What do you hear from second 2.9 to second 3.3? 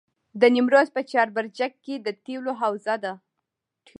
ده.